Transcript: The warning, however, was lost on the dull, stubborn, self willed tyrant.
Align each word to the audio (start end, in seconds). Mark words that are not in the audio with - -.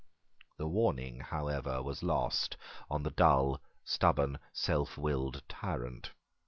The 0.57 0.67
warning, 0.67 1.19
however, 1.19 1.83
was 1.83 2.01
lost 2.01 2.57
on 2.89 3.03
the 3.03 3.11
dull, 3.11 3.61
stubborn, 3.83 4.39
self 4.51 4.97
willed 4.97 5.43
tyrant. 5.47 6.09